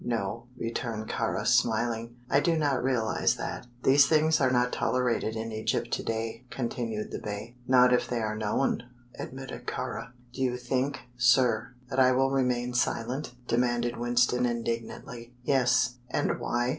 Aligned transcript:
"No," 0.03 0.47
returned 0.57 1.09
Kāra, 1.09 1.45
smiling; 1.45 2.15
"I 2.27 2.39
do 2.39 2.57
not 2.57 2.83
realize 2.83 3.35
that." 3.35 3.67
"These 3.83 4.07
things 4.07 4.41
are 4.41 4.49
not 4.49 4.73
tolerated 4.73 5.35
in 5.35 5.51
Egypt 5.51 5.91
to 5.91 6.01
day," 6.01 6.43
continued 6.49 7.11
the 7.11 7.19
Bey. 7.19 7.55
"Not 7.67 7.93
if 7.93 8.07
they 8.07 8.19
are 8.19 8.35
known," 8.35 8.81
admitted 9.19 9.67
Kāra. 9.67 10.13
"Do 10.33 10.41
you 10.41 10.57
think, 10.57 11.01
sir, 11.17 11.75
that 11.91 11.99
I 11.99 12.13
will 12.13 12.31
remain 12.31 12.73
silent?" 12.73 13.35
demanded 13.47 13.95
Winston, 13.95 14.47
indignantly. 14.47 15.35
"Yes." 15.43 15.99
"And 16.09 16.39
why?" 16.39 16.69